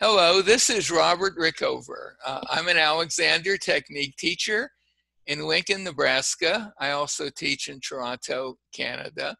Hello, 0.00 0.42
this 0.42 0.70
is 0.70 0.92
Robert 0.92 1.36
Rickover. 1.36 2.12
Uh, 2.24 2.40
I'm 2.48 2.68
an 2.68 2.76
Alexander 2.76 3.56
Technique 3.56 4.14
teacher 4.16 4.70
in 5.26 5.44
Lincoln, 5.44 5.82
Nebraska. 5.82 6.72
I 6.78 6.92
also 6.92 7.30
teach 7.30 7.66
in 7.66 7.80
Toronto, 7.80 8.58
Canada. 8.72 9.34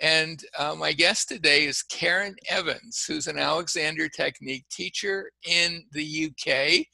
And 0.00 0.42
uh, 0.58 0.74
my 0.74 0.94
guest 0.94 1.28
today 1.28 1.66
is 1.66 1.82
Karen 1.82 2.34
Evans, 2.48 3.04
who's 3.06 3.26
an 3.26 3.38
Alexander 3.38 4.08
Technique 4.08 4.64
teacher 4.70 5.30
in 5.46 5.84
the 5.92 6.30
UK. 6.30 6.86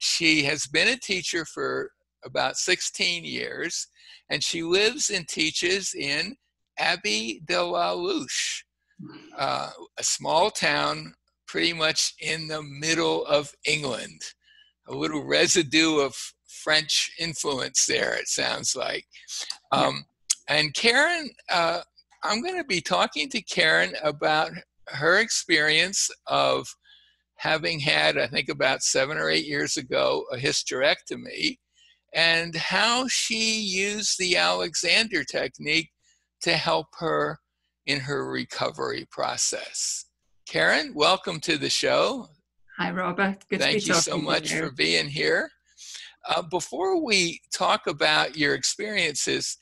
She 0.00 0.42
has 0.42 0.66
been 0.66 0.88
a 0.88 0.98
teacher 0.98 1.44
for 1.44 1.92
about 2.24 2.56
16 2.56 3.24
years, 3.24 3.86
and 4.30 4.42
she 4.42 4.64
lives 4.64 5.10
and 5.10 5.28
teaches 5.28 5.94
in 5.94 6.34
Ashby 6.76 7.40
de 7.44 7.62
la 7.62 7.94
Zouch, 7.94 8.64
uh, 9.38 9.70
a 9.96 10.02
small 10.02 10.50
town 10.50 11.14
pretty 11.52 11.74
much 11.74 12.14
in 12.18 12.48
the 12.48 12.62
middle 12.62 13.26
of 13.26 13.52
England. 13.66 14.22
A 14.88 14.94
little 14.94 15.22
residue 15.22 15.98
of 15.98 16.16
French 16.48 17.12
influence 17.18 17.84
there, 17.84 18.14
it 18.14 18.26
sounds 18.26 18.74
like. 18.74 19.04
Um, 19.70 20.06
and 20.48 20.72
Karen, 20.72 21.28
uh, 21.50 21.82
I'm 22.24 22.40
going 22.40 22.56
to 22.56 22.64
be 22.64 22.80
talking 22.80 23.28
to 23.28 23.42
Karen 23.42 23.92
about 24.02 24.50
her 24.88 25.18
experience 25.18 26.10
of 26.26 26.74
having 27.36 27.78
had, 27.80 28.16
I 28.16 28.28
think 28.28 28.48
about 28.48 28.82
seven 28.82 29.18
or 29.18 29.28
eight 29.28 29.44
years 29.44 29.76
ago, 29.76 30.24
a 30.32 30.38
hysterectomy, 30.38 31.58
and 32.14 32.56
how 32.56 33.08
she 33.08 33.60
used 33.60 34.18
the 34.18 34.38
Alexander 34.38 35.22
technique 35.22 35.90
to 36.40 36.52
help 36.52 36.86
her 36.98 37.40
in 37.84 38.00
her 38.00 38.26
recovery 38.30 39.06
process. 39.10 40.06
Karen, 40.52 40.92
welcome 40.92 41.40
to 41.40 41.56
the 41.56 41.70
show. 41.70 42.28
Hi, 42.76 42.90
Robert. 42.90 43.42
Good 43.48 43.60
Thank 43.60 43.86
you 43.86 43.94
so 43.94 44.18
much 44.18 44.52
you. 44.52 44.58
for 44.58 44.70
being 44.70 45.08
here. 45.08 45.48
Uh, 46.28 46.42
before 46.42 47.02
we 47.02 47.40
talk 47.54 47.86
about 47.86 48.36
your 48.36 48.54
experiences, 48.54 49.56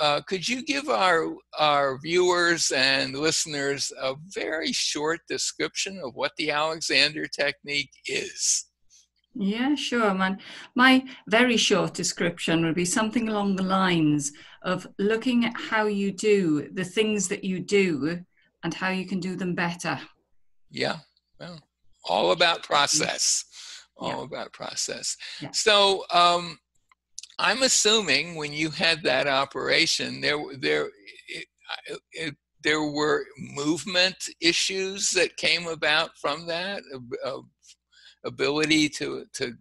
uh, 0.00 0.22
could 0.26 0.48
you 0.48 0.64
give 0.64 0.88
our 0.88 1.34
our 1.58 1.98
viewers 1.98 2.70
and 2.70 3.14
listeners 3.14 3.92
a 4.00 4.14
very 4.34 4.72
short 4.72 5.20
description 5.28 6.00
of 6.02 6.14
what 6.14 6.32
the 6.38 6.50
Alexander 6.50 7.26
technique 7.26 7.92
is? 8.06 8.70
Yeah, 9.34 9.74
sure, 9.74 10.14
man. 10.14 10.38
My 10.74 11.04
very 11.28 11.58
short 11.58 11.92
description 11.92 12.64
would 12.64 12.74
be 12.74 12.86
something 12.86 13.28
along 13.28 13.56
the 13.56 13.64
lines 13.64 14.32
of 14.62 14.86
looking 14.98 15.44
at 15.44 15.52
how 15.60 15.88
you 15.88 16.10
do 16.10 16.70
the 16.72 16.86
things 16.86 17.28
that 17.28 17.44
you 17.44 17.60
do 17.60 18.24
and 18.64 18.72
how 18.72 18.88
you 18.88 19.04
can 19.04 19.20
do 19.20 19.36
them 19.36 19.54
better. 19.54 20.00
Yeah, 20.72 20.96
well, 21.38 21.60
all 22.04 22.32
about 22.32 22.62
process. 22.62 23.44
All 23.96 24.08
yeah. 24.08 24.24
about 24.24 24.52
process. 24.52 25.16
Yeah. 25.40 25.50
So, 25.52 26.04
um, 26.12 26.58
I'm 27.38 27.62
assuming 27.62 28.34
when 28.34 28.52
you 28.52 28.70
had 28.70 29.02
that 29.02 29.28
operation, 29.28 30.20
there 30.20 30.38
there 30.58 30.88
it, 31.28 31.46
it, 32.12 32.34
there 32.64 32.82
were 32.82 33.26
movement 33.38 34.16
issues 34.40 35.10
that 35.10 35.36
came 35.36 35.66
about 35.66 36.10
from 36.18 36.46
that 36.46 36.82
uh, 37.24 37.40
ability 38.24 38.88
to 38.88 39.26
to 39.34 39.52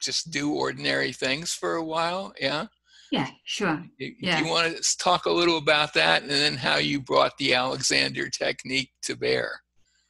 just 0.00 0.30
do 0.30 0.52
ordinary 0.52 1.12
things 1.12 1.52
for 1.52 1.76
a 1.76 1.84
while. 1.84 2.32
Yeah. 2.40 2.66
Yeah, 3.12 3.28
sure. 3.44 3.84
Do 4.00 4.10
yeah. 4.20 4.40
you 4.40 4.50
want 4.50 4.76
to 4.76 4.98
talk 4.98 5.26
a 5.26 5.30
little 5.30 5.58
about 5.58 5.94
that, 5.94 6.22
and 6.22 6.30
then 6.30 6.56
how 6.56 6.78
you 6.78 7.00
brought 7.00 7.38
the 7.38 7.54
Alexander 7.54 8.28
technique 8.28 8.90
to 9.02 9.14
bear? 9.14 9.60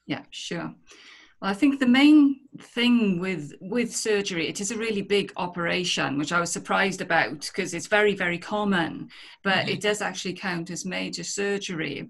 Yeah, 0.06 0.22
sure. 0.30 0.74
Well, 1.40 1.50
I 1.50 1.54
think 1.54 1.78
the 1.78 1.86
main 1.86 2.40
thing 2.58 3.20
with 3.20 3.52
with 3.60 3.94
surgery, 3.94 4.48
it 4.48 4.60
is 4.60 4.70
a 4.70 4.78
really 4.78 5.02
big 5.02 5.32
operation, 5.36 6.16
which 6.18 6.32
I 6.32 6.40
was 6.40 6.50
surprised 6.50 7.00
about 7.00 7.40
because 7.40 7.74
it's 7.74 7.88
very 7.88 8.14
very 8.14 8.38
common, 8.38 9.10
but 9.44 9.58
mm-hmm. 9.58 9.68
it 9.70 9.80
does 9.80 10.00
actually 10.00 10.34
count 10.34 10.70
as 10.70 10.86
major 10.86 11.24
surgery. 11.24 12.08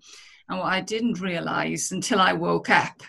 And 0.48 0.58
what 0.60 0.72
I 0.72 0.80
didn't 0.80 1.20
realize 1.20 1.90
until 1.92 2.20
I 2.20 2.32
woke 2.34 2.70
up 2.70 3.02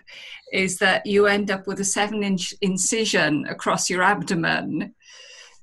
is 0.51 0.77
that 0.77 1.05
you 1.05 1.27
end 1.27 1.51
up 1.51 1.67
with 1.67 1.79
a 1.81 1.85
seven 1.85 2.23
inch 2.23 2.53
incision 2.61 3.45
across 3.47 3.89
your 3.89 4.01
abdomen 4.01 4.95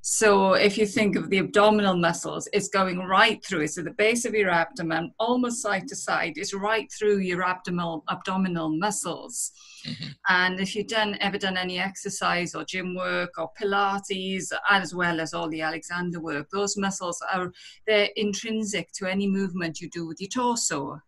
so 0.07 0.53
if 0.53 0.77
you 0.77 0.85
think 0.85 1.15
of 1.15 1.31
the 1.31 1.39
abdominal 1.39 1.97
muscles, 1.97 2.47
it's 2.53 2.67
going 2.67 2.99
right 2.99 3.43
through 3.43 3.61
it. 3.61 3.69
So 3.69 3.81
the 3.81 3.89
base 3.89 4.23
of 4.23 4.35
your 4.35 4.51
abdomen, 4.51 5.11
almost 5.17 5.63
side 5.63 5.87
to 5.87 5.95
side, 5.95 6.37
is 6.37 6.53
right 6.53 6.87
through 6.91 7.21
your 7.21 7.43
abdominal 7.43 8.03
abdominal 8.07 8.69
muscles. 8.69 9.51
Mm-hmm. 9.83 10.09
And 10.29 10.59
if 10.59 10.75
you've 10.75 10.89
done 10.89 11.17
ever 11.21 11.39
done 11.39 11.57
any 11.57 11.79
exercise 11.79 12.53
or 12.53 12.63
gym 12.63 12.93
work 12.95 13.31
or 13.39 13.49
Pilates, 13.59 14.51
as 14.69 14.93
well 14.93 15.19
as 15.19 15.33
all 15.33 15.49
the 15.49 15.61
Alexander 15.61 16.19
work, 16.19 16.51
those 16.51 16.77
muscles 16.77 17.19
are 17.33 17.51
they're 17.87 18.09
intrinsic 18.15 18.91
to 18.97 19.07
any 19.07 19.25
movement 19.25 19.81
you 19.81 19.89
do 19.89 20.05
with 20.05 20.21
your 20.21 20.29
torso. 20.29 21.01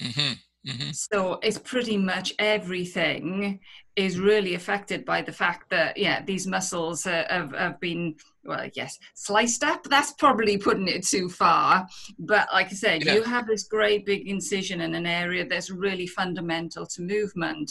Mm-hmm. 0.00 0.32
Mm-hmm. 0.66 0.90
So 0.92 1.40
it's 1.42 1.58
pretty 1.58 1.96
much 1.96 2.32
everything 2.38 3.60
is 3.96 4.18
really 4.18 4.54
affected 4.54 5.04
by 5.04 5.20
the 5.20 5.32
fact 5.32 5.68
that 5.68 5.96
yeah 5.98 6.22
these 6.24 6.46
muscles 6.46 7.06
uh, 7.06 7.24
have, 7.28 7.52
have 7.52 7.78
been 7.80 8.14
well 8.44 8.66
yes 8.74 8.98
sliced 9.14 9.62
up 9.62 9.84
that's 9.84 10.12
probably 10.14 10.56
putting 10.56 10.88
it 10.88 11.06
too 11.06 11.28
far 11.28 11.86
but 12.18 12.48
like 12.52 12.68
i 12.68 12.74
said 12.74 13.04
yeah. 13.04 13.14
you 13.14 13.22
have 13.22 13.46
this 13.46 13.64
great 13.64 14.06
big 14.06 14.26
incision 14.26 14.80
in 14.80 14.94
an 14.94 15.04
area 15.04 15.46
that's 15.46 15.70
really 15.70 16.06
fundamental 16.06 16.86
to 16.86 17.02
movement 17.02 17.70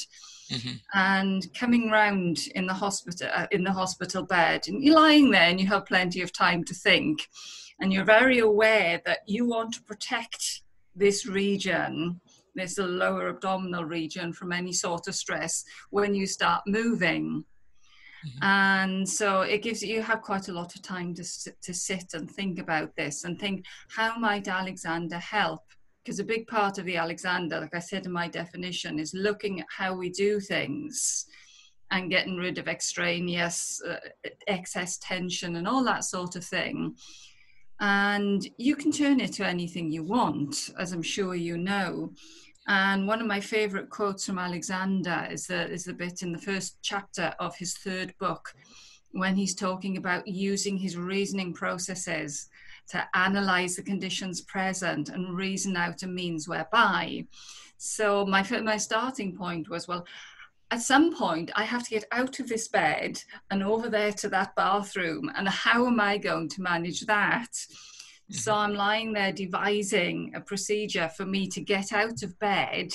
mm-hmm. 0.52 0.76
and 0.94 1.52
coming 1.56 1.90
round 1.90 2.38
in 2.54 2.68
the 2.68 2.74
hospital 2.74 3.28
uh, 3.34 3.48
in 3.50 3.64
the 3.64 3.72
hospital 3.72 4.22
bed 4.22 4.62
and 4.68 4.84
you're 4.84 4.96
lying 4.96 5.32
there 5.32 5.50
and 5.50 5.60
you 5.60 5.66
have 5.66 5.86
plenty 5.88 6.22
of 6.22 6.32
time 6.32 6.64
to 6.64 6.74
think 6.76 7.28
and 7.80 7.92
you're 7.92 8.06
very 8.06 8.38
aware 8.38 9.02
that 9.06 9.20
you 9.26 9.48
want 9.48 9.74
to 9.74 9.82
protect 9.82 10.62
this 10.96 11.26
region 11.26 12.22
this 12.56 12.78
lower 12.78 13.30
abdominal 13.30 13.86
region 13.86 14.34
from 14.34 14.52
any 14.52 14.74
sort 14.74 15.08
of 15.08 15.16
stress 15.16 15.64
when 15.90 16.14
you 16.14 16.26
start 16.26 16.62
moving. 16.68 17.44
Mm-hmm. 18.26 18.44
And 18.44 19.10
so 19.10 19.42
it 19.42 19.64
gives 19.64 19.82
you 19.82 20.02
have 20.02 20.22
quite 20.22 20.48
a 20.48 20.54
lot 20.54 20.76
of 20.76 20.82
time 20.82 21.14
to, 21.16 21.24
to 21.64 21.74
sit 21.74 22.14
and 22.14 22.30
think 22.30 22.60
about 22.60 22.96
this 22.96 23.24
and 23.24 23.40
think 23.40 23.66
how 23.90 24.18
might 24.18 24.48
Alexander 24.48 25.18
help? 25.18 25.62
Because 26.04 26.20
a 26.20 26.24
big 26.24 26.48
part 26.48 26.78
of 26.78 26.86
the 26.86 26.98
Alexander, 26.98 27.60
like 27.60 27.76
I 27.76 27.80
said 27.80 28.06
in 28.06 28.12
my 28.12 28.28
definition, 28.28 29.00
is 29.00 29.14
looking 29.14 29.60
at 29.60 29.68
how 29.70 29.96
we 29.96 30.10
do 30.10 30.40
things 30.40 31.26
and 31.92 32.10
getting 32.10 32.38
rid 32.38 32.58
of 32.58 32.68
extraneous 32.68 33.82
uh, 33.88 33.98
excess 34.48 34.98
tension 34.98 35.58
and 35.58 35.68
all 35.68 35.84
that 35.84 36.04
sort 36.06 36.36
of 36.36 36.44
thing. 36.44 36.96
And 37.82 38.48
you 38.58 38.76
can 38.76 38.92
turn 38.92 39.20
it 39.20 39.34
to 39.34 39.46
anything 39.46 39.92
you 39.92 40.04
want, 40.04 40.70
as 40.78 40.92
I'm 40.92 41.02
sure 41.02 41.34
you 41.34 41.58
know. 41.58 42.12
And 42.68 43.08
one 43.08 43.20
of 43.20 43.26
my 43.26 43.40
favorite 43.40 43.90
quotes 43.90 44.24
from 44.24 44.38
Alexander 44.38 45.28
is 45.32 45.48
the, 45.48 45.68
is 45.68 45.86
the 45.86 45.94
bit 45.94 46.22
in 46.22 46.32
the 46.32 46.38
first 46.38 46.78
chapter 46.84 47.34
of 47.40 47.56
his 47.56 47.76
third 47.76 48.14
book 48.20 48.54
when 49.14 49.36
he's 49.36 49.56
talking 49.56 49.98
about 49.98 50.28
using 50.28 50.78
his 50.78 50.96
reasoning 50.96 51.54
processes 51.54 52.50
to 52.90 53.04
analyze 53.16 53.76
the 53.76 53.82
conditions 53.82 54.42
present 54.42 55.10
and 55.10 55.36
reason 55.36 55.76
out 55.76 56.04
a 56.04 56.08
means 56.08 56.48
whereby. 56.48 57.26
So 57.78 58.28
my, 58.28 58.46
my 58.62 58.78
starting 58.78 59.36
point 59.36 59.70
was, 59.70 59.88
well, 59.88 60.06
at 60.72 60.82
some 60.82 61.14
point 61.14 61.52
I 61.56 61.64
have 61.66 61.84
to 61.84 61.90
get 61.90 62.06
out 62.12 62.40
of 62.40 62.48
this 62.48 62.68
bed 62.70 63.22
and 63.52 63.62
over 63.62 63.90
there 63.90 64.14
to 64.14 64.30
that 64.30 64.56
bathroom. 64.56 65.30
And 65.36 65.48
how 65.48 65.86
am 65.86 66.00
I 66.00 66.18
going 66.18 66.48
to 66.50 66.62
manage 66.62 67.02
that? 67.02 67.50
So 68.32 68.54
mm-hmm. 68.54 68.60
I'm 68.62 68.74
lying 68.76 69.14
there 69.14 69.34
devising 69.34 70.32
a 70.34 70.42
procedure 70.42 71.10
for 71.10 71.26
me 71.26 71.48
to 71.50 71.62
get 71.62 71.92
out 71.92 72.24
of 72.24 72.40
bed 72.40 72.94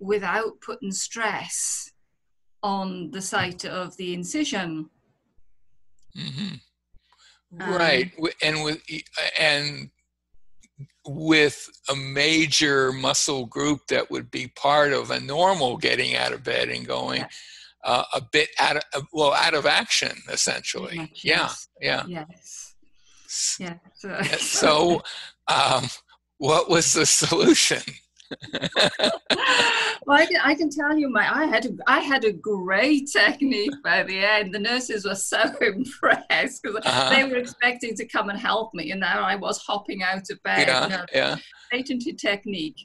without 0.00 0.60
putting 0.60 0.90
stress 0.90 1.92
on 2.62 3.12
the 3.12 3.22
site 3.22 3.64
of 3.64 3.96
the 3.96 4.14
incision. 4.14 4.90
Mm-hmm. 6.16 6.54
Um, 7.60 7.70
right, 7.70 8.10
and 8.42 8.64
with 8.64 8.82
and 9.38 9.90
with 11.06 11.68
a 11.90 11.96
major 11.96 12.92
muscle 12.92 13.46
group 13.46 13.86
that 13.88 14.10
would 14.10 14.30
be 14.30 14.48
part 14.48 14.92
of 14.92 15.10
a 15.10 15.20
normal 15.20 15.76
getting 15.76 16.14
out 16.14 16.32
of 16.32 16.44
bed 16.44 16.68
and 16.68 16.86
going. 16.86 17.24
Uh, 17.84 18.04
a 18.14 18.20
bit 18.20 18.48
out 18.60 18.76
of 18.76 19.06
well 19.12 19.32
out 19.32 19.54
of 19.54 19.66
action 19.66 20.16
essentially 20.28 20.98
much, 20.98 21.24
yeah 21.24 21.48
yeah 21.80 22.04
yes 22.06 22.72
yeah. 23.60 23.78
So, 23.94 24.22
so 24.38 25.02
um, 25.48 25.84
what 26.38 26.68
was 26.68 26.92
the 26.92 27.06
solution? 27.06 27.82
well, 30.06 30.18
I 30.18 30.26
can, 30.26 30.40
I 30.42 30.54
can 30.54 30.70
tell 30.70 30.96
you, 30.96 31.08
my 31.08 31.28
I 31.32 31.46
had 31.46 31.66
a, 31.66 31.70
I 31.86 32.00
had 32.00 32.24
a 32.24 32.32
great 32.32 33.08
technique 33.10 33.74
by 33.82 34.02
the 34.02 34.18
end. 34.18 34.54
The 34.54 34.58
nurses 34.58 35.04
were 35.04 35.14
so 35.14 35.42
impressed 35.60 36.62
because 36.62 36.84
uh-huh. 36.84 37.10
they 37.10 37.24
were 37.24 37.36
expecting 37.36 37.94
to 37.96 38.06
come 38.06 38.28
and 38.28 38.38
help 38.38 38.74
me, 38.74 38.90
and 38.90 39.00
now 39.00 39.22
I 39.22 39.36
was 39.36 39.58
hopping 39.58 40.02
out 40.02 40.30
of 40.30 40.42
bed. 40.42 40.68
Yeah, 40.68 40.82
you 40.84 40.88
know, 40.90 41.04
yeah. 41.12 41.36
Patented 41.70 42.18
technique. 42.18 42.76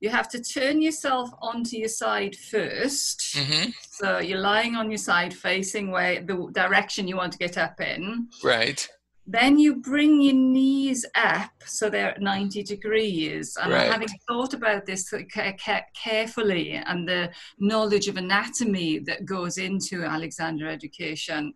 you 0.00 0.10
have 0.10 0.28
to 0.28 0.42
turn 0.42 0.82
yourself 0.82 1.30
onto 1.40 1.76
your 1.76 1.88
side 1.88 2.34
1st 2.34 3.18
hmm 3.38 3.70
So 3.90 4.18
you're 4.18 4.40
lying 4.40 4.74
on 4.76 4.90
your 4.90 4.98
side, 4.98 5.32
facing 5.32 5.90
where 5.90 6.20
the 6.20 6.50
direction 6.52 7.08
you 7.08 7.16
want 7.16 7.32
to 7.32 7.38
get 7.38 7.56
up 7.56 7.80
in. 7.80 8.28
Right. 8.42 8.88
Then 9.26 9.58
you 9.58 9.76
bring 9.76 10.20
your 10.20 10.34
knees 10.34 11.06
up 11.14 11.50
so 11.64 11.88
they're 11.88 12.10
at 12.10 12.20
90 12.20 12.62
degrees. 12.62 13.56
And 13.60 13.72
Right. 13.72 13.90
having 13.90 14.08
thought 14.28 14.52
about 14.52 14.84
this 14.84 15.08
ca- 15.08 15.56
ca- 15.58 15.86
carefully 15.94 16.72
and 16.72 17.08
the 17.08 17.32
knowledge 17.58 18.06
of 18.08 18.16
anatomy 18.18 18.98
that 19.00 19.24
goes 19.24 19.56
into 19.56 20.04
Alexander 20.04 20.68
education, 20.68 21.54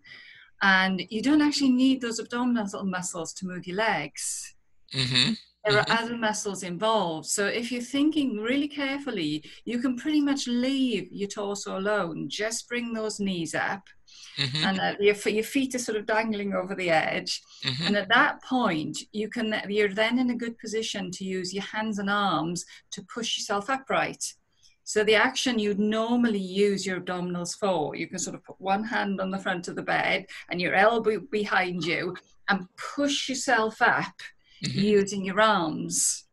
and 0.62 1.02
you 1.10 1.20
don't 1.22 1.42
actually 1.42 1.70
need 1.70 2.00
those 2.00 2.18
abdominal 2.18 2.84
muscles 2.84 3.32
to 3.34 3.46
move 3.46 3.66
your 3.66 3.76
legs. 3.76 4.54
hmm 4.92 5.32
There 5.66 5.78
are 5.80 5.90
other 5.90 6.16
muscles 6.16 6.62
involved. 6.62 7.26
So 7.26 7.44
if 7.46 7.70
you're 7.70 7.82
thinking 7.82 8.38
really 8.38 8.68
carefully, 8.68 9.44
you 9.66 9.80
can 9.80 9.96
pretty 9.96 10.22
much 10.22 10.46
leave 10.46 11.08
your 11.12 11.28
torso 11.28 11.76
alone. 11.78 12.30
Just 12.30 12.66
bring 12.70 12.94
those 12.94 13.20
knees 13.20 13.54
up, 13.54 13.82
hmm 14.36 14.64
and 14.64 14.80
uh, 14.80 14.94
your, 15.00 15.14
your 15.26 15.44
feet 15.44 15.74
are 15.74 15.78
sort 15.80 15.98
of 15.98 16.06
dangling 16.06 16.54
over 16.54 16.74
the 16.74 16.90
edge. 16.90 17.42
hmm 17.62 17.86
And 17.86 17.96
at 17.96 18.08
that 18.08 18.42
point, 18.42 18.98
you 19.12 19.28
can 19.28 19.54
you're 19.68 19.92
then 19.92 20.18
in 20.18 20.30
a 20.30 20.36
good 20.36 20.58
position 20.58 21.10
to 21.12 21.24
use 21.24 21.52
your 21.52 21.64
hands 21.64 21.98
and 21.98 22.10
arms 22.10 22.64
to 22.92 23.02
push 23.02 23.38
yourself 23.38 23.68
upright. 23.70 24.24
So 24.84 25.04
the 25.04 25.16
action 25.16 25.58
you'd 25.58 25.78
normally 25.78 26.38
use 26.38 26.86
your 26.86 26.98
abdominals 27.00 27.58
for, 27.58 27.94
you 27.94 28.06
can 28.06 28.18
sort 28.18 28.36
of 28.36 28.42
put 28.44 28.58
one 28.58 28.84
hand 28.84 29.20
on 29.20 29.30
the 29.30 29.38
front 29.38 29.68
of 29.68 29.76
the 29.76 29.82
bed 29.82 30.24
and 30.48 30.60
your 30.60 30.74
elbow 30.74 31.20
behind 31.30 31.84
you 31.84 32.16
and 32.48 32.66
push 32.96 33.28
yourself 33.28 33.82
up 33.82 34.14
hmm 34.64 34.70
using 34.70 35.24
your 35.24 35.40
arms. 35.40 36.24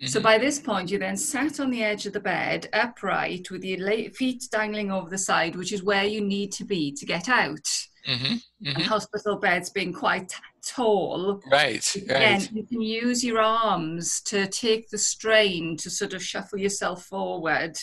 Hmm 0.00 0.06
So 0.06 0.20
by 0.20 0.38
this 0.38 0.58
point, 0.58 0.90
you 0.90 0.98
then 0.98 1.16
sat 1.16 1.60
on 1.60 1.70
the 1.70 1.82
edge 1.82 2.06
of 2.06 2.12
the 2.12 2.20
bed, 2.20 2.68
upright, 2.72 3.50
with 3.50 3.64
your 3.64 4.10
feet 4.10 4.44
dangling 4.50 4.90
over 4.90 5.08
the 5.10 5.18
side, 5.18 5.56
which 5.56 5.72
is 5.72 5.82
where 5.82 6.04
you 6.04 6.20
need 6.20 6.52
to 6.52 6.64
be 6.64 6.92
to 6.92 7.06
get 7.06 7.28
out. 7.28 7.68
hmm 8.06 8.34
And 8.66 8.76
hmm 8.76 8.82
hospital 8.82 9.36
beds 9.36 9.70
being 9.70 9.92
quite 9.92 10.32
tall, 10.66 11.42
Right. 11.50 11.86
Again, 11.94 12.40
Right. 12.40 12.52
you 12.52 12.64
can 12.66 12.80
use 12.80 13.22
your 13.22 13.40
arms 13.40 14.20
to 14.22 14.46
take 14.46 14.88
the 14.88 14.98
strain 14.98 15.76
to 15.78 15.90
sort 15.90 16.14
of 16.14 16.22
shuffle 16.22 16.58
yourself 16.58 17.04
forward 17.06 17.76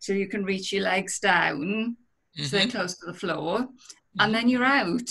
so 0.00 0.12
you 0.12 0.28
can 0.28 0.44
reach 0.44 0.72
your 0.72 0.82
legs 0.82 1.18
down 1.20 1.96
so 2.36 2.56
they're 2.56 2.66
Mhm. 2.66 2.70
close 2.72 2.96
to 2.98 3.06
the 3.06 3.14
floor. 3.14 3.68
And 4.18 4.34
then 4.34 4.48
you're 4.48 4.64
out. 4.64 5.10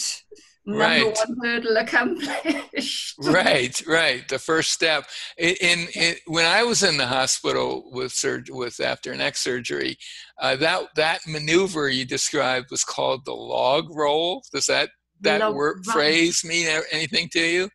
Number 0.65 0.79
Right. 0.81 1.17
one 1.27 1.37
hurdle 1.43 1.77
accomplished. 1.77 3.15
right 3.19 3.81
right 3.85 4.27
the 4.29 4.39
first 4.39 4.71
step. 4.71 5.05
In, 5.37 5.55
in, 5.59 5.87
in 5.95 6.15
when 6.27 6.45
i 6.45 6.63
was 6.63 6.83
in 6.83 6.95
the 6.97 7.05
hospital 7.07 7.89
with 7.91 8.13
surg- 8.13 8.49
with 8.49 8.79
after 8.79 9.13
neck 9.15 9.35
surgery 9.35 9.97
uh, 10.41 10.55
that 10.57 10.83
that 10.95 11.19
maneuver 11.27 11.89
you 11.89 12.05
described 12.05 12.67
was 12.71 12.83
called 12.85 13.25
the 13.25 13.33
log 13.33 13.85
roll. 13.93 14.41
Does 14.53 14.67
that 14.67 14.89
that 15.21 15.41
Log- 15.41 15.55
word 15.55 15.85
phrase 15.85 16.43
mean 16.45 16.67
anything 16.91 17.27
to 17.33 17.41
you? 17.41 17.69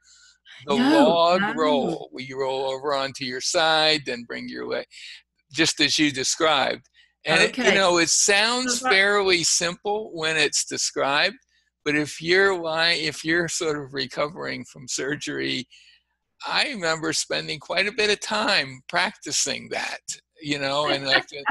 The 0.67 0.77
No, 0.77 1.09
log 1.09 1.41
no. 1.43 1.53
roll. 1.55 2.09
Where 2.11 2.25
you 2.25 2.41
roll 2.41 2.71
over 2.71 2.95
onto 2.95 3.25
your 3.25 3.43
side 3.43 4.03
then 4.07 4.25
bring 4.27 4.49
your 4.49 4.67
leg 4.67 4.87
just 5.53 5.79
as 5.81 5.99
you 5.99 6.11
described. 6.11 6.89
And 7.27 7.43
it, 7.43 7.59
you 7.59 7.75
know 7.75 7.99
it 7.99 8.09
sounds 8.09 8.81
fairly 8.81 9.45
simple 9.45 10.11
when 10.15 10.39
it's 10.39 10.65
described 10.65 11.37
but 11.89 11.97
if 11.97 12.21
you're 12.21 12.61
lying, 12.61 13.03
if 13.03 13.25
you're 13.25 13.49
sort 13.49 13.83
of 13.83 13.95
recovering 13.95 14.63
from 14.67 14.87
surgery, 14.87 15.67
I 16.47 16.69
remember 16.69 17.15
spending 17.15 17.59
quite 17.59 17.87
a 17.87 17.95
bit 17.97 18.11
of 18.11 18.21
time 18.21 18.83
practicing 18.91 19.71
that. 19.71 20.01
You 20.43 20.59
know, 20.59 20.91
and 20.91 21.07
like 21.07 21.25
the 21.31 21.47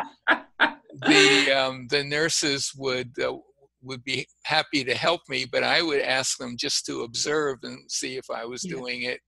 the, 1.08 1.52
um, 1.52 1.88
the 1.90 2.04
nurses 2.04 2.72
would 2.78 3.14
uh, 3.20 3.34
would 3.82 4.04
be 4.04 4.28
happy 4.46 4.84
to 4.84 4.94
help 4.94 5.22
me, 5.28 5.48
but 5.52 5.64
I 5.64 5.82
would 5.82 6.02
ask 6.02 6.38
them 6.38 6.56
just 6.56 6.86
to 6.86 7.02
observe 7.02 7.58
and 7.64 7.80
see 7.90 8.16
if 8.16 8.30
I 8.30 8.46
was 8.46 8.64
Yeah. 8.64 8.76
doing 8.76 9.02
it. 9.02 9.20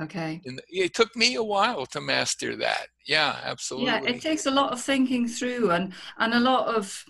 Okay. 0.00 0.40
And 0.44 0.62
it 0.68 0.94
took 0.94 1.16
me 1.16 1.34
a 1.34 1.42
while 1.42 1.84
to 1.86 2.00
master 2.00 2.54
that. 2.58 2.86
Yeah, 3.08 3.40
absolutely. 3.42 3.90
Yeah, 3.90 4.02
it 4.04 4.20
takes 4.20 4.46
a 4.46 4.52
lot 4.52 4.72
of 4.72 4.80
thinking 4.80 5.26
through 5.26 5.72
and 5.72 5.92
and 6.18 6.32
a 6.32 6.38
lot 6.38 6.68
of 6.68 7.04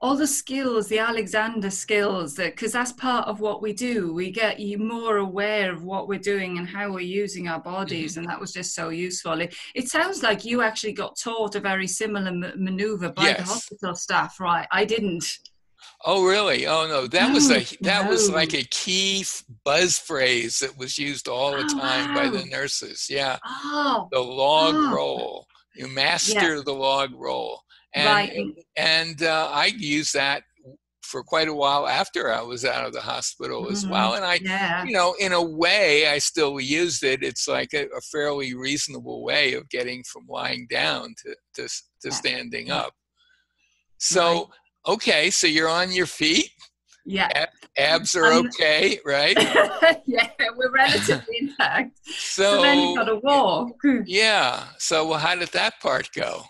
all 0.00 0.14
the 0.16 0.26
skills, 0.26 0.88
the 0.88 0.98
Alexander 0.98 1.70
skills, 1.70 2.34
that 2.34 2.52
because 2.54 2.72
that's 2.72 2.92
part 2.92 3.26
of 3.28 3.40
what 3.40 3.62
we 3.62 3.72
do. 3.72 4.12
We 4.12 4.30
get 4.30 4.60
you 4.60 4.76
more 4.78 5.16
aware 5.18 5.72
of 5.72 5.84
what 5.84 6.06
we're 6.06 6.18
doing 6.18 6.58
and 6.58 6.68
how 6.68 6.92
we're 6.92 7.00
using 7.00 7.48
our 7.48 7.60
bodies, 7.60 8.12
Mm-hmm. 8.12 8.20
and 8.20 8.28
that 8.28 8.40
was 8.40 8.52
just 8.52 8.74
so 8.74 8.90
useful. 8.90 9.40
It, 9.40 9.54
it 9.74 9.88
sounds 9.88 10.22
like 10.22 10.44
you 10.44 10.60
actually 10.62 10.92
got 10.92 11.16
taught 11.18 11.54
a 11.54 11.60
very 11.60 11.86
similar 11.86 12.28
m- 12.28 12.52
maneuver 12.56 13.10
by 13.10 13.32
the 13.32 13.42
hospital 13.42 13.94
staff, 13.94 14.38
right? 14.38 14.66
I 14.70 14.84
didn't. 14.84 15.24
Oh, 16.04 16.26
really? 16.26 16.66
Oh 16.66 16.86
no, 16.86 17.06
that 17.06 17.32
was 17.32 17.50
a 17.50 17.60
No, 17.60 17.64
that 17.82 18.08
was 18.08 18.30
like 18.30 18.52
a 18.52 18.64
key 18.64 19.20
f- 19.22 19.42
buzz 19.64 19.98
phrase 19.98 20.58
that 20.58 20.76
was 20.76 20.98
used 20.98 21.26
all 21.26 21.52
the 21.52 21.64
Oh, 21.64 21.78
time 21.80 22.14
by 22.14 22.28
the 22.28 22.44
nurses. 22.44 23.06
Yeah, 23.08 23.38
Oh, 23.46 24.08
the 24.12 24.20
log 24.20 24.74
Oh. 24.76 24.94
roll. 24.94 25.46
You 25.74 25.88
master 25.88 26.62
the 26.62 26.72
log 26.74 27.10
roll, 27.14 27.62
and 27.96 28.06
right. 28.06 28.54
and- 28.76 29.22
uh, 29.22 29.48
I 29.52 29.66
used 29.76 30.14
that 30.14 30.44
for 31.02 31.22
quite 31.22 31.46
a 31.48 31.54
while 31.54 31.86
after 31.86 32.32
I 32.32 32.42
was 32.42 32.64
out 32.64 32.84
of 32.84 32.92
the 32.92 33.00
hospital 33.00 33.70
as 33.70 33.84
Mhm. 33.84 33.90
well. 33.90 34.14
And 34.14 34.24
I, 34.24 34.40
Yeah. 34.42 34.84
you 34.84 34.92
know, 34.92 35.14
in 35.20 35.32
a 35.32 35.40
way, 35.42 36.08
I 36.08 36.18
still 36.18 36.58
used 36.60 37.04
it. 37.04 37.22
It's 37.22 37.46
like 37.46 37.72
a, 37.74 37.86
a 37.96 38.00
fairly 38.00 38.54
reasonable 38.54 39.22
way 39.22 39.52
of 39.54 39.68
getting 39.68 40.02
from 40.04 40.26
lying 40.28 40.66
down 40.68 41.14
to 41.22 41.36
to, 41.54 41.68
to 42.02 42.10
standing 42.12 42.70
up. 42.70 42.92
So 43.98 44.50
okay, 44.86 45.30
so 45.30 45.46
you're 45.46 45.68
on 45.68 45.92
your 45.92 46.06
feet. 46.06 46.50
Yeah. 47.04 47.46
Abs 47.78 48.16
are 48.16 48.32
Um, 48.32 48.46
okay, 48.48 48.98
right? 49.04 49.36
yeah, 50.06 50.28
we're 50.56 50.72
relatively 50.72 51.36
intact. 51.40 51.96
So, 52.04 52.56
So 52.56 52.62
then 52.62 52.80
you've 52.80 52.96
got 52.96 53.04
to 53.04 53.16
walk. 53.16 53.76
yeah. 54.06 54.64
So 54.78 55.06
well, 55.06 55.18
how 55.20 55.36
did 55.36 55.50
that 55.50 55.78
part 55.80 56.10
go? 56.12 56.42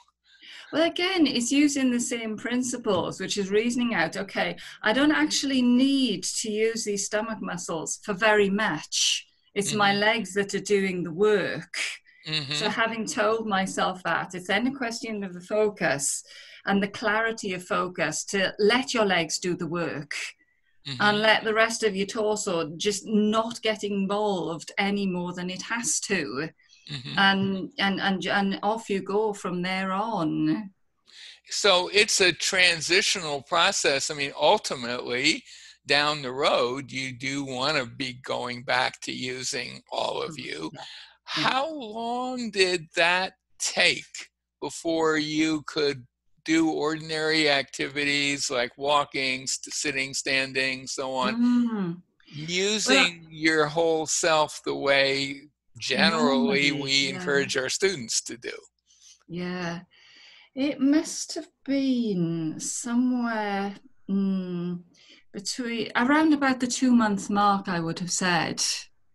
Well, 0.73 0.83
again, 0.83 1.27
it's 1.27 1.53
using 1.53 1.91
the 1.91 2.01
same 2.01 2.37
principles, 2.37 3.21
which 3.21 3.39
is 3.39 3.51
reasoning 3.51 3.95
out 3.95 4.17
okay, 4.17 4.57
I 4.83 4.93
don't 4.93 5.13
actually 5.13 5.63
need 5.63 6.25
to 6.25 6.51
use 6.51 6.85
these 6.85 7.07
stomach 7.07 7.39
muscles 7.41 8.01
for 8.03 8.15
very 8.15 8.51
much. 8.51 9.27
It's 9.55 9.73
my 9.73 9.95
legs 9.95 10.35
that 10.35 10.55
are 10.55 10.61
doing 10.61 11.03
the 11.03 11.13
work. 11.13 11.75
hmm 12.27 12.53
So, 12.53 12.69
having 12.69 13.07
told 13.07 13.47
myself 13.47 14.03
that, 14.03 14.35
it's 14.35 14.49
then 14.49 14.67
a 14.67 14.77
question 14.77 15.23
of 15.25 15.33
the 15.35 15.41
focus 15.41 16.23
and 16.67 16.83
the 16.83 16.89
clarity 16.89 17.55
of 17.55 17.65
focus 17.65 18.25
to 18.27 18.53
let 18.59 18.93
your 18.93 19.05
legs 19.07 19.39
do 19.39 19.55
the 19.57 19.69
work 19.69 20.13
hmm 20.85 20.97
and 21.01 21.21
let 21.21 21.45
the 21.45 21.55
rest 21.55 21.83
of 21.83 21.97
your 21.97 22.07
torso 22.07 22.71
just 22.77 23.07
not 23.07 23.61
get 23.63 23.83
involved 23.85 24.73
any 24.79 25.07
more 25.07 25.33
than 25.33 25.51
it 25.51 25.63
has 25.63 26.01
to. 26.01 26.49
Hmm 26.89 27.19
And, 27.19 27.71
and, 27.79 28.01
and, 28.01 28.27
and 28.27 28.59
off 28.63 28.89
you 28.91 29.01
go 29.01 29.33
from 29.33 29.63
there 29.63 29.93
on. 29.93 30.71
So 31.49 31.89
it's 31.93 32.21
a 32.21 32.33
transitional 32.33 33.43
process. 33.43 34.11
I 34.11 34.15
mean, 34.15 34.33
ultimately, 34.39 35.45
down 35.87 36.23
the 36.23 36.33
road, 36.33 36.91
you 36.91 37.13
do 37.13 37.45
want 37.45 37.77
to 37.77 37.87
be 37.87 38.15
going 38.25 38.65
back 38.65 39.01
to 39.03 39.13
using 39.13 39.83
all 39.93 40.23
of 40.23 40.39
you. 40.39 40.71
Yeah. 40.73 40.81
How 41.25 41.73
long 41.73 42.51
did 42.51 42.87
that 42.97 43.35
take 43.59 44.05
before 44.61 45.19
you 45.19 45.63
could 45.67 46.05
do 46.45 46.71
ordinary 46.71 47.51
activities 47.51 48.51
like 48.51 48.73
walking, 48.77 49.47
sitting, 49.47 50.15
standing, 50.15 50.87
so 50.87 51.13
on, 51.13 51.35
Mm. 51.37 52.03
using 52.25 53.27
your 53.31 53.67
whole 53.67 54.07
self 54.07 54.61
the 54.65 54.75
way 54.75 55.49
generally 55.79 56.39
Normally, 56.39 56.73
we 56.73 57.09
yeah. 57.09 57.11
encourage 57.11 57.57
our 57.57 57.69
students 57.69 58.21
to 58.23 58.37
do? 58.37 58.53
Yeah, 59.29 59.81
it 60.55 60.81
must 60.81 61.35
have 61.37 61.49
been 61.65 62.61
somewhere 62.61 63.77
mm, 64.11 64.83
between 65.33 65.93
around 65.97 66.33
about 66.35 66.61
the 66.61 66.67
two 66.67 66.93
month 66.93 67.31
mark, 67.31 67.69
I 67.69 67.81
would 67.81 68.01
have 68.01 68.13
said. 68.13 68.63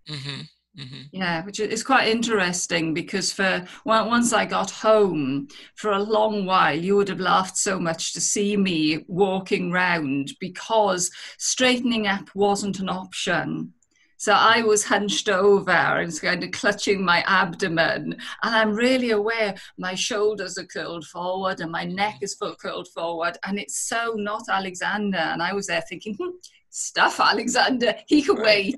hmm 0.07 0.41
hmm 0.77 1.05
Yeah, 1.13 1.43
which 1.43 1.59
is 1.59 1.83
quite 1.83 2.07
interesting 2.07 2.93
because 2.93 3.33
for 3.33 3.67
on- 3.85 4.07
once 4.07 4.31
I 4.31 4.45
got 4.45 4.71
home, 4.71 5.47
for 5.75 5.91
a 5.91 6.01
long 6.01 6.45
while, 6.45 6.77
you 6.77 6.95
would 6.95 7.09
have 7.09 7.19
laughed 7.19 7.57
so 7.57 7.79
much 7.79 8.13
to 8.13 8.21
see 8.21 8.55
me 8.55 9.03
walking 9.07 9.71
round 9.71 10.31
because 10.39 11.11
straightening 11.37 12.07
up 12.07 12.29
wasn't 12.33 12.79
an 12.79 12.87
option. 12.87 13.73
So 14.21 14.33
I 14.33 14.61
was 14.61 14.83
hunched 14.83 15.29
over 15.29 15.71
and 15.71 16.21
kind 16.21 16.43
of 16.43 16.51
clutching 16.51 17.03
my 17.03 17.23
abdomen, 17.25 18.13
and 18.43 18.55
I'm 18.55 18.71
really 18.71 19.09
aware 19.09 19.55
my 19.79 19.95
shoulders 19.95 20.59
are 20.59 20.65
curled 20.65 21.07
forward 21.07 21.59
and 21.59 21.71
my 21.71 21.85
neck 21.85 22.19
is 22.21 22.35
full 22.35 22.53
curled 22.53 22.87
forward, 22.89 23.39
and 23.43 23.57
it's 23.57 23.79
so 23.89 24.13
not 24.15 24.43
Alexander. 24.47 25.17
And 25.17 25.41
I 25.41 25.53
was 25.53 25.65
there 25.65 25.81
thinking, 25.89 26.17
hmm, 26.21 26.35
stuff 26.69 27.19
Alexander, 27.19 27.95
he 28.05 28.21
could 28.21 28.37
Right. 28.37 28.45
wait 28.45 28.75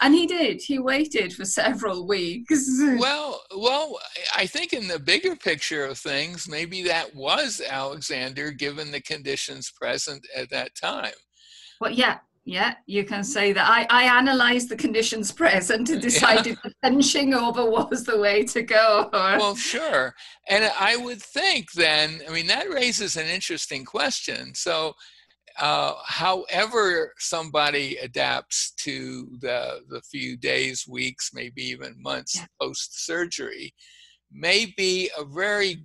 And 0.00 0.16
he 0.16 0.26
did. 0.26 0.60
He 0.60 0.80
waited 0.80 1.32
for 1.32 1.44
several 1.44 2.04
weeks. 2.04 2.68
Well, 2.98 3.40
well, 3.56 4.00
I 4.34 4.46
think 4.46 4.72
in 4.72 4.88
the 4.88 4.98
bigger 4.98 5.36
picture 5.36 5.86
of 5.86 5.96
things, 5.96 6.48
maybe 6.48 6.82
that 6.82 7.14
was 7.14 7.60
Alexander, 7.60 8.50
given 8.50 8.90
the 8.90 9.00
conditions 9.00 9.70
present 9.70 10.26
at 10.34 10.50
that 10.50 10.74
time. 10.74 11.14
Well, 11.80 11.92
yeah, 11.92 12.18
yeah, 12.44 12.74
you 12.86 13.04
can 13.04 13.22
say 13.22 13.52
that. 13.52 13.68
I, 13.68 13.86
I 13.88 14.18
analysed 14.18 14.68
the 14.68 14.76
conditions 14.76 15.30
present 15.30 15.90
and 15.90 16.02
decided 16.02 16.58
yeah. 16.64 16.70
that 16.82 16.92
hunching 16.92 17.34
over 17.34 17.68
was 17.68 18.04
the 18.04 18.18
way 18.18 18.42
to 18.44 18.62
go. 18.62 19.08
Well, 19.12 19.54
sure. 19.56 20.14
And 20.48 20.70
I 20.78 20.96
would 20.96 21.22
think 21.22 21.72
then, 21.72 22.20
I 22.28 22.32
mean, 22.32 22.48
that 22.48 22.68
raises 22.68 23.16
an 23.16 23.28
interesting 23.28 23.84
question. 23.84 24.54
So, 24.54 24.94
uh, 25.60 25.92
however 26.06 27.12
somebody 27.18 27.96
adapts 27.98 28.72
to 28.78 29.28
the, 29.40 29.80
the 29.88 30.00
few 30.00 30.36
days, 30.36 30.86
weeks, 30.88 31.30
maybe 31.34 31.62
even 31.62 31.94
months 32.02 32.36
yeah. 32.36 32.46
post 32.60 33.04
surgery, 33.04 33.74
may 34.32 34.72
be 34.76 35.10
a 35.16 35.24
very 35.24 35.84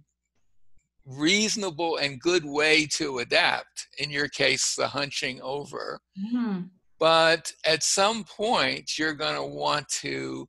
reasonable 1.08 1.98
and 1.98 2.20
good 2.20 2.46
way 2.46 2.86
to 2.86 3.20
adapt. 3.20 3.88
In 3.98 4.12
your 4.12 4.28
case, 4.28 4.76
the 4.76 4.88
hunching 4.88 5.42
over. 5.42 6.00
Mm-hmm. 6.20 6.64
But 7.00 7.52
at 7.66 7.84
some 7.84 8.24
point, 8.24 8.98
you're 8.98 9.14
going 9.14 9.36
to 9.36 9.44
want 9.44 9.88
to 10.02 10.48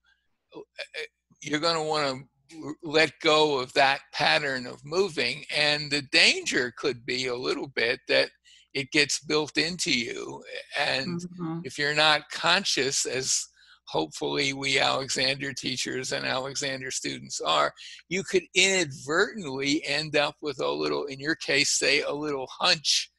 you're 1.40 1.60
going 1.60 1.76
to 1.76 1.82
want 1.82 2.24
to 2.50 2.74
let 2.82 3.12
go 3.22 3.58
of 3.58 3.72
that 3.74 4.00
pattern 4.12 4.66
of 4.66 4.84
moving, 4.84 5.44
and 5.54 5.90
the 5.90 6.02
danger 6.10 6.72
could 6.76 7.04
be 7.04 7.26
a 7.26 7.36
little 7.36 7.68
bit 7.68 8.00
that 8.08 8.30
it 8.74 8.90
gets 8.90 9.20
built 9.20 9.58
into 9.58 9.92
you, 9.92 10.42
and 10.78 11.20
mm-hmm. 11.20 11.60
if 11.64 11.78
you're 11.78 11.94
not 11.94 12.22
conscious 12.32 13.04
as 13.06 13.46
hopefully 13.88 14.52
we 14.52 14.78
Alexander 14.78 15.52
teachers 15.52 16.12
and 16.12 16.26
Alexander 16.26 16.90
students 16.90 17.40
are, 17.40 17.72
you 18.08 18.22
could 18.22 18.44
inadvertently 18.54 19.84
end 19.86 20.16
up 20.16 20.36
with 20.40 20.60
a 20.60 20.70
little, 20.70 21.06
in 21.06 21.18
your 21.18 21.34
case, 21.36 21.70
say 21.70 22.02
a 22.02 22.12
little 22.12 22.48
hunch 22.50 23.10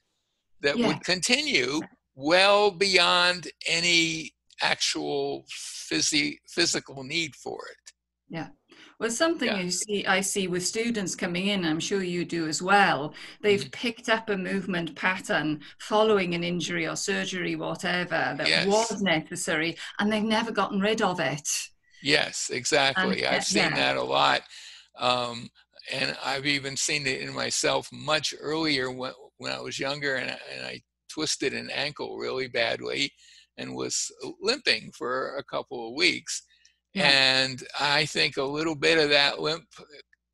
that 0.61 0.77
yeah. 0.77 0.87
would 0.87 1.03
continue 1.03 1.81
well 2.15 2.69
beyond 2.71 3.47
any 3.67 4.31
actual 4.61 5.45
phys- 5.91 6.37
physical 6.47 7.03
need 7.03 7.35
for 7.35 7.59
it. 7.71 7.93
Yeah. 8.29 8.49
Well, 8.99 9.09
something 9.09 9.47
yeah. 9.47 9.61
you 9.61 9.71
see, 9.71 10.05
I 10.05 10.19
see 10.19 10.47
with 10.47 10.65
students 10.65 11.15
coming 11.15 11.47
in, 11.47 11.63
I'm 11.63 11.79
sure 11.79 12.03
you 12.03 12.25
do 12.25 12.47
as 12.47 12.61
well. 12.61 13.13
They've 13.41 13.61
mm-hmm. 13.61 13.69
picked 13.69 14.09
up 14.09 14.29
a 14.29 14.35
movement 14.35 14.93
pattern 14.95 15.61
following 15.77 16.35
an 16.35 16.43
injury 16.43 16.85
or 16.85 16.97
surgery, 16.97 17.55
whatever, 17.55 18.35
that 18.37 18.47
yes. 18.47 18.67
was 18.67 19.01
necessary, 19.01 19.77
and 19.99 20.11
they've 20.11 20.21
never 20.21 20.51
gotten 20.51 20.81
rid 20.81 21.01
of 21.01 21.21
it. 21.21 21.47
Yes, 22.03 22.49
exactly. 22.51 23.23
And, 23.23 23.35
I've 23.35 23.45
seen 23.45 23.63
yeah. 23.63 23.75
that 23.75 23.97
a 23.97 24.03
lot. 24.03 24.41
Um, 24.97 25.49
and 25.93 26.15
I've 26.23 26.45
even 26.45 26.75
seen 26.75 27.07
it 27.07 27.21
in 27.21 27.33
myself 27.33 27.87
much 27.93 28.35
earlier 28.39 28.91
when, 28.91 29.13
when 29.37 29.53
I 29.53 29.61
was 29.61 29.79
younger 29.79 30.15
and 30.15 30.31
I, 30.31 30.39
and 30.53 30.65
I 30.65 30.81
twisted 31.09 31.53
an 31.53 31.69
ankle 31.69 32.17
really 32.17 32.49
badly 32.49 33.11
and 33.57 33.75
was 33.75 34.11
limping 34.41 34.91
for 34.93 35.37
a 35.37 35.43
couple 35.43 35.87
of 35.87 35.95
weeks. 35.95 36.43
And 36.95 37.63
I 37.79 38.05
think 38.05 38.37
a 38.37 38.43
little 38.43 38.75
bit 38.75 38.97
of 38.97 39.09
that 39.09 39.39
limp 39.39 39.65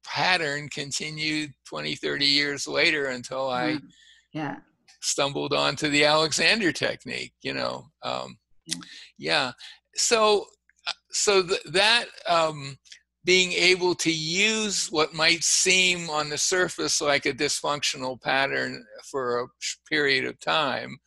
pattern 0.06 0.70
continued 0.70 1.52
20, 1.68 1.96
30 1.96 2.26
years 2.26 2.68
later 2.68 3.08
until 3.08 3.50
I 3.50 3.74
mm-hmm. 3.74 3.86
yeah. 4.34 4.58
stumbled 5.02 5.54
onto 5.54 5.90
the 5.90 6.06
Alexander 6.06 6.72
technique, 6.72 7.34
you 7.42 7.54
know. 7.54 7.88
Um, 8.04 8.38
yeah. 8.66 8.76
yeah. 9.18 9.52
So, 9.96 10.46
uh, 10.88 10.94
so 11.12 11.44
th- 11.44 11.64
that 11.72 12.06
um, 12.28 12.78
being 13.26 13.52
able 13.54 13.96
to 13.96 14.12
use 14.12 14.88
what 14.92 15.14
might 15.14 15.44
seem 15.44 16.10
on 16.10 16.30
the 16.30 16.38
surface 16.38 17.02
like 17.02 17.26
a 17.26 17.34
dysfunctional 17.34 18.22
pattern 18.22 18.86
for 19.10 19.40
a 19.40 19.48
period 19.90 20.26
of 20.26 20.40
time 20.40 20.98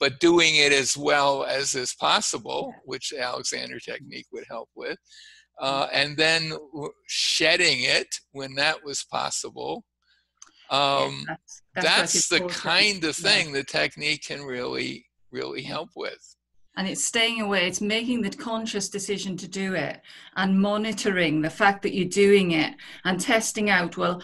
but 0.00 0.20
doing 0.20 0.56
it 0.56 0.72
as 0.72 0.96
well 0.96 1.44
as 1.44 1.74
is 1.74 1.94
possible, 1.94 2.72
which 2.84 3.12
Alexander 3.12 3.78
technique 3.78 4.26
would 4.32 4.44
help 4.48 4.68
with, 4.76 4.98
uh, 5.60 5.86
mm-hmm. 5.86 5.96
and 5.96 6.16
then 6.16 6.52
shedding 7.06 7.82
it 7.82 8.08
when 8.32 8.54
that 8.54 8.84
was 8.84 9.04
possible. 9.04 9.84
Um, 10.70 11.24
yeah, 11.26 11.36
that's, 11.36 11.62
that's, 11.74 12.12
that's 12.12 12.28
the 12.28 12.46
kind 12.48 13.02
of 13.04 13.16
thing 13.16 13.52
the 13.52 13.64
technique 13.64 14.24
can 14.26 14.42
really, 14.42 15.06
really 15.30 15.62
help 15.62 15.90
with. 15.96 16.36
And 16.76 16.86
it's 16.86 17.04
staying 17.04 17.40
away, 17.40 17.66
it's 17.66 17.80
making 17.80 18.22
the 18.22 18.30
conscious 18.30 18.88
decision 18.88 19.36
to 19.38 19.48
do 19.48 19.74
it 19.74 20.00
and 20.36 20.60
monitoring 20.60 21.42
the 21.42 21.50
fact 21.50 21.82
that 21.82 21.92
you're 21.92 22.08
doing 22.08 22.52
it 22.52 22.72
and 23.04 23.20
testing 23.20 23.68
out, 23.68 23.96
well, 23.96 24.22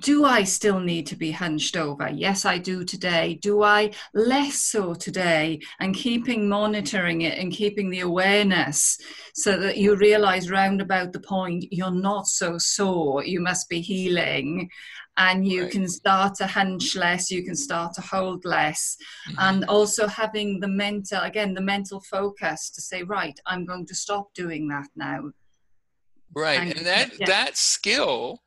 do 0.00 0.24
I 0.24 0.44
still 0.44 0.80
need 0.80 1.06
to 1.08 1.16
be 1.16 1.30
hunched 1.30 1.76
over? 1.76 2.08
Yes, 2.08 2.44
I 2.44 2.58
do 2.58 2.84
today. 2.84 3.38
Do 3.42 3.62
I 3.62 3.92
less 4.12 4.62
so 4.62 4.94
today? 4.94 5.60
And 5.80 5.94
keeping 5.94 6.48
monitoring 6.48 7.22
it 7.22 7.38
and 7.38 7.52
keeping 7.52 7.90
the 7.90 8.00
awareness 8.00 8.98
so 9.34 9.58
that 9.58 9.76
you 9.76 9.96
realize 9.96 10.50
round 10.50 10.80
about 10.80 11.12
the 11.12 11.20
point 11.20 11.66
you're 11.70 11.90
not 11.90 12.26
so 12.26 12.58
sore, 12.58 13.24
you 13.24 13.40
must 13.40 13.68
be 13.68 13.80
healing. 13.80 14.70
And 15.16 15.46
you 15.46 15.62
right. 15.62 15.70
can 15.70 15.88
start 15.88 16.34
to 16.36 16.46
hunch 16.46 16.96
less, 16.96 17.30
you 17.30 17.44
can 17.44 17.54
start 17.54 17.94
to 17.94 18.00
hold 18.00 18.44
less. 18.44 18.96
Mm-hmm. 19.28 19.38
And 19.38 19.64
also 19.66 20.08
having 20.08 20.58
the 20.58 20.66
mental, 20.66 21.20
again, 21.20 21.54
the 21.54 21.60
mental 21.60 22.00
focus 22.00 22.70
to 22.70 22.80
say, 22.80 23.04
right, 23.04 23.38
I'm 23.46 23.64
going 23.64 23.86
to 23.86 23.94
stop 23.94 24.34
doing 24.34 24.66
that 24.68 24.88
now. 24.96 25.30
Right. 26.34 26.60
And, 26.60 26.76
and 26.78 26.86
that, 26.86 27.20
yeah. 27.20 27.26
that 27.26 27.56
skill 27.56 28.40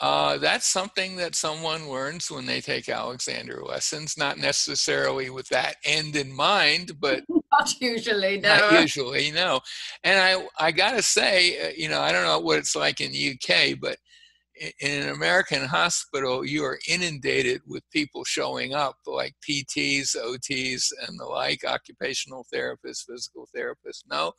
uh, 0.00 0.38
that's 0.38 0.66
something 0.66 1.16
that 1.16 1.34
someone 1.34 1.88
learns 1.88 2.30
when 2.30 2.46
they 2.46 2.60
take 2.60 2.88
Alexander 2.88 3.62
lessons, 3.62 4.16
not 4.16 4.38
necessarily 4.38 5.28
with 5.28 5.46
that 5.48 5.76
end 5.84 6.16
in 6.16 6.32
mind, 6.32 6.92
but 6.98 7.22
not 7.52 7.80
usually, 7.80 8.40
no. 8.40 8.56
Not 8.56 8.80
usually, 8.80 9.30
no. 9.30 9.60
And 10.02 10.18
I, 10.18 10.66
I 10.68 10.72
gotta 10.72 11.02
say, 11.02 11.68
uh, 11.68 11.72
you 11.76 11.88
know, 11.88 12.00
I 12.00 12.12
don't 12.12 12.24
know 12.24 12.38
what 12.38 12.58
it's 12.58 12.74
like 12.74 13.02
in 13.02 13.12
the 13.12 13.34
UK, 13.34 13.78
but 13.78 13.98
in 14.60 15.02
an 15.02 15.08
American 15.08 15.64
hospital, 15.64 16.44
you 16.44 16.64
are 16.64 16.78
inundated 16.86 17.62
with 17.66 17.82
people 17.90 18.24
showing 18.24 18.74
up, 18.74 18.96
like 19.06 19.34
PTs, 19.48 20.16
OTs, 20.16 20.92
and 21.06 21.18
the 21.18 21.24
like, 21.24 21.64
occupational 21.64 22.46
therapists, 22.52 23.06
physical 23.08 23.48
therapists. 23.56 24.04
No, 24.10 24.32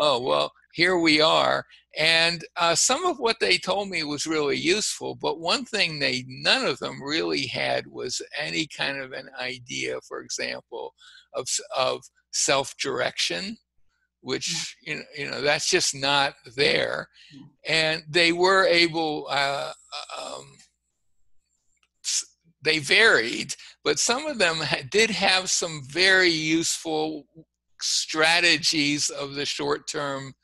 oh 0.00 0.20
well, 0.20 0.52
here 0.72 0.98
we 0.98 1.20
are. 1.20 1.64
And 1.96 2.44
uh, 2.56 2.74
some 2.74 3.04
of 3.06 3.18
what 3.18 3.36
they 3.40 3.58
told 3.58 3.88
me 3.88 4.02
was 4.02 4.26
really 4.26 4.56
useful, 4.56 5.14
but 5.14 5.40
one 5.40 5.64
thing 5.64 5.98
they 5.98 6.24
none 6.26 6.66
of 6.66 6.78
them 6.80 7.02
really 7.02 7.46
had 7.46 7.86
was 7.86 8.20
any 8.38 8.66
kind 8.66 8.98
of 8.98 9.12
an 9.12 9.28
idea, 9.40 9.98
for 10.06 10.20
example, 10.20 10.94
of 11.34 11.46
of 11.76 12.02
self 12.32 12.74
direction 12.78 13.56
which 14.20 14.76
you 14.82 14.96
know, 14.96 15.02
you 15.16 15.30
know 15.30 15.40
that's 15.40 15.68
just 15.70 15.94
not 15.94 16.34
there 16.56 17.08
and 17.66 18.02
they 18.08 18.32
were 18.32 18.66
able 18.66 19.26
uh, 19.30 19.72
um, 20.20 20.44
they 22.62 22.78
varied 22.78 23.54
but 23.84 23.98
some 23.98 24.26
of 24.26 24.38
them 24.38 24.58
did 24.90 25.10
have 25.10 25.50
some 25.50 25.82
very 25.86 26.28
useful 26.28 27.26
strategies 27.80 29.08
of 29.10 29.34
the 29.34 29.46
short 29.46 29.88
term 29.88 30.34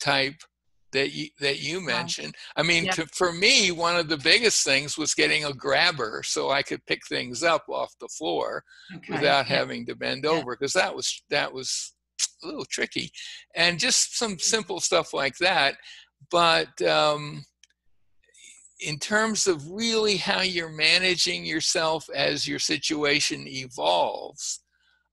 type 0.00 0.42
that 0.92 1.12
you 1.12 1.28
that 1.40 1.60
you 1.60 1.80
mentioned. 1.80 2.34
I 2.56 2.62
mean, 2.62 2.88
to, 2.92 3.06
for 3.12 3.32
me, 3.32 3.70
one 3.70 3.96
of 3.96 4.08
the 4.08 4.16
biggest 4.16 4.64
things 4.64 4.98
was 4.98 5.14
getting 5.14 5.44
a 5.44 5.52
grabber 5.52 6.22
so 6.24 6.50
I 6.50 6.62
could 6.62 6.84
pick 6.86 7.06
things 7.06 7.42
up 7.42 7.64
off 7.68 7.94
the 8.00 8.08
floor 8.08 8.64
okay. 8.96 9.14
without 9.14 9.46
having 9.46 9.86
to 9.86 9.94
bend 9.94 10.24
yeah. 10.24 10.30
over 10.30 10.56
because 10.56 10.72
that 10.72 10.94
was 10.94 11.22
that 11.30 11.52
was 11.52 11.94
a 12.42 12.46
little 12.46 12.64
tricky, 12.64 13.10
and 13.54 13.78
just 13.78 14.18
some 14.18 14.38
simple 14.38 14.80
stuff 14.80 15.12
like 15.12 15.36
that. 15.38 15.76
But 16.30 16.80
um, 16.82 17.44
in 18.80 18.98
terms 18.98 19.46
of 19.46 19.70
really 19.70 20.16
how 20.16 20.40
you're 20.40 20.72
managing 20.72 21.44
yourself 21.44 22.08
as 22.14 22.48
your 22.48 22.58
situation 22.58 23.46
evolves, 23.46 24.60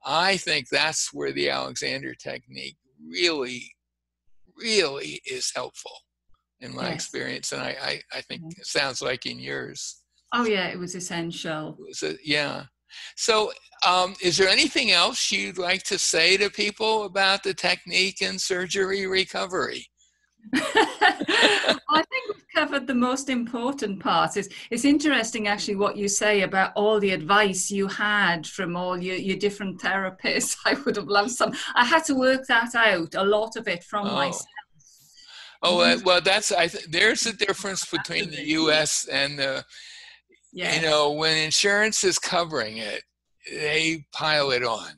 I 0.06 0.38
think 0.38 0.70
that's 0.70 1.14
where 1.14 1.34
the 1.34 1.50
Alexander 1.50 2.14
technique 2.16 2.78
really, 3.06 3.72
really 4.58 5.22
is 5.26 5.52
helpful 5.54 5.92
in 6.60 6.76
my 6.76 6.90
yes. 6.90 6.94
experience. 6.94 7.52
And 7.52 7.62
I, 7.62 7.76
I, 7.82 8.02
I 8.14 8.22
think 8.22 8.42
mm-hmm. 8.42 8.60
it 8.62 8.66
sounds 8.66 9.02
like 9.02 9.26
in 9.26 9.40
yours. 9.40 10.02
Oh, 10.34 10.46
yeah, 10.46 10.68
it 10.68 10.80
was 10.80 10.96
essential. 10.96 11.78
It 11.80 11.88
was 11.88 12.04
a, 12.04 12.18
yeah. 12.24 12.64
So, 13.16 13.52
um, 13.86 14.16
is 14.22 14.38
there 14.38 14.50
anything 14.50 14.92
else 14.92 15.32
you'd 15.32 15.58
like 15.58 15.84
to 15.84 16.00
say 16.00 16.38
to 16.38 16.50
people 16.50 17.04
about 17.04 17.44
the 17.44 17.54
technique 17.54 18.22
and 18.22 18.42
surgery 18.42 19.06
recovery? 19.06 19.88
I 20.54 22.04
think 22.10 22.28
we've 22.30 22.46
covered 22.56 22.88
the 22.88 22.96
most 22.96 23.30
important 23.30 24.00
parts. 24.00 24.38
It's, 24.38 24.50
it's 24.72 24.86
interesting, 24.86 25.48
actually, 25.48 25.76
what 25.76 25.98
you 25.98 26.08
say 26.08 26.44
about 26.44 26.72
all 26.76 27.00
the 27.00 27.12
advice 27.12 27.70
you 27.70 27.88
had 27.88 28.48
from 28.48 28.76
all 28.76 28.98
your, 28.98 29.16
your 29.16 29.38
different 29.38 29.82
therapists. 29.82 30.58
I 30.66 30.76
would 30.86 30.96
have 30.96 31.08
loved 31.08 31.32
some. 31.32 31.54
I 31.76 31.86
had 31.86 32.06
to 32.06 32.16
work 32.16 32.46
that 32.48 32.76
out, 32.76 33.16
a 33.16 33.24
lot 33.24 33.56
of 33.58 33.68
it 33.68 33.84
from 33.84 34.08
oh. 34.08 34.16
myself. 34.16 34.48
Oh 35.64 36.00
well, 36.06 36.22
that's 36.22 36.52
I. 36.52 36.68
Th- 36.68 36.86
there's 36.86 37.26
a 37.26 37.34
difference 37.34 37.84
between 37.86 38.30
the 38.30 38.44
U.S. 38.50 39.08
and 39.12 39.40
the. 39.40 39.66
Yeah. 40.54 40.76
You 40.76 40.82
know, 40.82 41.12
when 41.12 41.38
insurance 41.38 42.04
is 42.04 42.20
covering 42.20 42.78
it, 42.78 43.04
they 43.52 44.06
pile 44.14 44.52
it 44.52 44.64
on. 44.64 44.92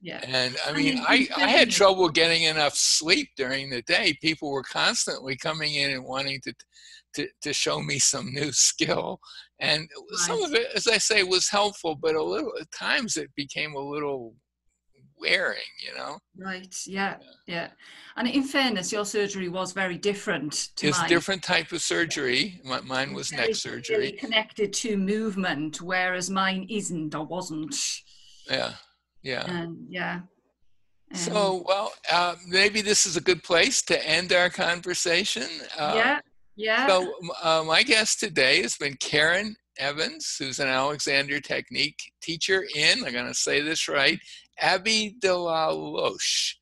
Yeah. 0.00 0.20
And 0.24 0.56
I 0.66 0.72
mean, 0.72 1.02
I, 1.08 1.26
I 1.36 1.48
had 1.48 1.70
trouble 1.70 2.08
getting 2.08 2.42
enough 2.44 2.74
sleep 2.74 3.30
during 3.36 3.70
the 3.70 3.82
day. 3.82 4.16
People 4.20 4.52
were 4.52 4.62
constantly 4.62 5.36
coming 5.36 5.74
in 5.74 5.90
and 5.90 6.04
wanting 6.04 6.40
to 6.44 6.54
to, 7.14 7.26
to 7.42 7.52
show 7.52 7.80
me 7.80 7.98
some 7.98 8.32
new 8.32 8.52
skill. 8.52 9.18
And 9.58 9.80
right. 9.80 10.18
some 10.18 10.42
of 10.42 10.54
it, 10.54 10.68
as 10.74 10.86
I 10.86 10.98
say, 10.98 11.22
was 11.22 11.48
helpful, 11.48 11.96
but 11.96 12.14
a 12.14 12.22
little 12.22 12.52
at 12.60 12.70
times 12.70 13.16
it 13.16 13.30
became 13.34 13.74
a 13.74 13.80
little 13.80 14.34
wearing, 15.18 15.58
you 15.78 15.94
know? 15.96 16.18
Right, 16.36 16.74
yeah, 16.86 17.16
yeah. 17.46 17.68
And 18.16 18.28
in 18.28 18.42
fairness, 18.42 18.92
your 18.92 19.04
surgery 19.04 19.48
was 19.48 19.72
very 19.72 19.98
different 19.98 20.70
to 20.76 20.88
it's 20.88 20.98
mine. 20.98 21.08
different 21.08 21.42
type 21.42 21.72
of 21.72 21.82
surgery. 21.82 22.60
Mine 22.64 23.12
was 23.12 23.32
neck 23.32 23.54
surgery. 23.54 24.12
Connected 24.12 24.72
to 24.74 24.96
movement, 24.96 25.80
whereas 25.80 26.30
mine 26.30 26.66
isn't 26.70 27.14
or 27.14 27.24
wasn't. 27.24 27.74
Yeah. 28.48 28.72
Yeah. 29.22 29.44
And 29.50 29.86
yeah. 29.88 30.20
so, 31.12 31.64
well, 31.66 31.92
uh, 32.10 32.36
maybe 32.46 32.80
this 32.80 33.06
is 33.06 33.16
a 33.16 33.20
good 33.20 33.42
place 33.42 33.82
to 33.82 34.08
end 34.08 34.32
our 34.32 34.50
conversation. 34.50 35.48
Uh, 35.78 35.92
yeah. 35.94 36.20
Yeah. 36.56 36.86
So, 36.86 37.12
uh, 37.42 37.64
my 37.66 37.82
guest 37.82 38.18
today 38.18 38.62
has 38.62 38.76
been 38.76 38.94
Karen 38.94 39.56
Evans, 39.78 40.36
who's 40.38 40.58
an 40.58 40.68
Alexander 40.68 41.40
Technique 41.40 42.00
teacher 42.22 42.64
in, 42.74 43.04
I'm 43.04 43.12
going 43.12 43.26
to 43.26 43.34
say 43.34 43.60
this 43.60 43.88
right, 43.88 44.18
Ashby 44.60 45.16
de 45.20 45.36
la 45.36 45.70
Zouch 45.72 46.54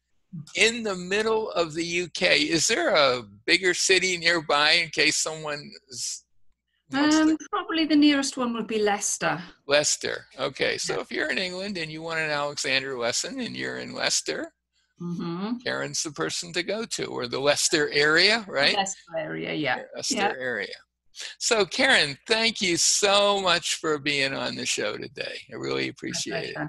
in 0.56 0.82
the 0.82 0.96
middle 0.96 1.50
of 1.52 1.74
the 1.74 2.02
UK. 2.02 2.40
Is 2.40 2.66
there 2.66 2.94
a 2.94 3.22
bigger 3.46 3.74
city 3.74 4.16
nearby 4.16 4.72
in 4.72 4.88
case 4.90 5.16
someone 5.16 5.70
um, 6.92 7.36
probably 7.50 7.86
the 7.86 7.96
nearest 7.96 8.36
one 8.36 8.52
would 8.54 8.66
be 8.66 8.78
Leicester. 8.78 9.42
Leicester. 9.66 10.26
Okay, 10.38 10.78
so 10.78 11.00
if 11.00 11.10
you're 11.10 11.30
in 11.30 11.38
England 11.38 11.78
and 11.78 11.90
you 11.90 12.02
want 12.02 12.20
an 12.20 12.30
Alexander 12.30 12.96
lesson 12.98 13.40
and 13.40 13.56
you're 13.56 13.78
in 13.78 13.94
Leicester, 13.94 14.52
mm-hmm. 15.00 15.56
Karen's 15.64 16.02
the 16.02 16.12
person 16.12 16.52
to 16.52 16.62
go 16.62 16.84
to, 16.84 17.06
or 17.06 17.26
the 17.26 17.40
Leicester 17.40 17.90
area, 17.90 18.44
right? 18.46 18.76
Leicester 18.76 19.16
area, 19.18 19.54
yeah. 19.54 19.82
Leicester 19.96 20.14
yeah. 20.14 20.32
area. 20.38 20.74
So, 21.38 21.64
Karen, 21.64 22.16
thank 22.26 22.60
you 22.60 22.76
so 22.76 23.40
much 23.40 23.76
for 23.76 23.98
being 23.98 24.34
on 24.34 24.56
the 24.56 24.66
show 24.66 24.96
today. 24.96 25.38
I 25.52 25.56
really 25.56 25.88
appreciate 25.88 26.50
it. 26.56 26.68